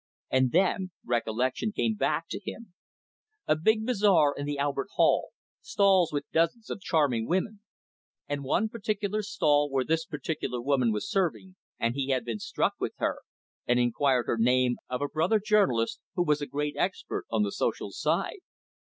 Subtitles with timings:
[0.31, 2.73] And then recollection came back to him.
[3.45, 5.29] A big bazaar in the Albert Hall,
[5.61, 7.61] stalls with dozens of charming women.
[8.27, 12.73] And one particular stall where this particular woman was serving, and he had been struck
[12.79, 13.19] with her,
[13.67, 17.51] and inquired her name of a brother journalist, who was a great expert on the
[17.51, 18.39] social side.